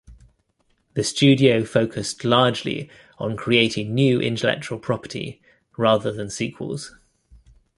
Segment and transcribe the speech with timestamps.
[0.95, 5.43] The studio focused largely on creating new intellectual property
[5.77, 6.95] rather than sequels.